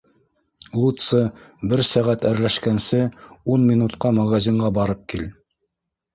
Лутсы, 0.83 1.19
бер 1.73 1.83
сәғәт 1.89 2.25
әрләшкәнсе, 2.31 3.03
ун 3.57 3.69
минутҡа 3.75 4.15
магазинға 4.23 4.73
барып 4.81 5.07
кил. 5.15 5.31